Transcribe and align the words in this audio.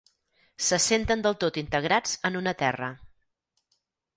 Se 0.67 0.79
senten 0.85 1.21
del 1.27 1.37
tot 1.45 1.59
integrats 1.63 2.17
en 2.31 2.41
una 2.41 2.55
terra. 2.63 2.89